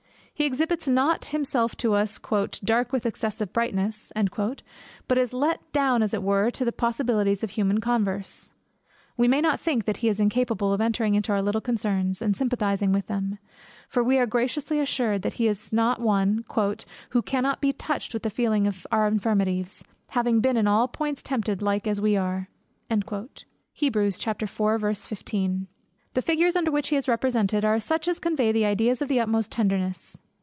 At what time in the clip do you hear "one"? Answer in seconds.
16.01-16.43